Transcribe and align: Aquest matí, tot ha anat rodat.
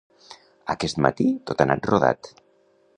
Aquest 0.75 1.01
matí, 1.07 1.29
tot 1.51 1.63
ha 1.63 1.69
anat 1.71 1.93
rodat. 1.95 2.33